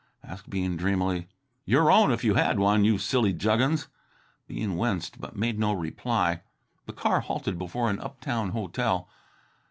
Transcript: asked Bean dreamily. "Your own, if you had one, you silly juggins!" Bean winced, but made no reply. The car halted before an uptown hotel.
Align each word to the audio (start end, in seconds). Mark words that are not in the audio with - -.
asked 0.23 0.49
Bean 0.49 0.77
dreamily. 0.77 1.27
"Your 1.63 1.91
own, 1.91 2.09
if 2.11 2.23
you 2.23 2.33
had 2.33 2.57
one, 2.57 2.83
you 2.83 2.97
silly 2.97 3.33
juggins!" 3.33 3.87
Bean 4.47 4.75
winced, 4.75 5.21
but 5.21 5.35
made 5.35 5.59
no 5.59 5.73
reply. 5.73 6.41
The 6.87 6.93
car 6.93 7.19
halted 7.19 7.59
before 7.59 7.87
an 7.87 7.99
uptown 7.99 8.49
hotel. 8.49 9.07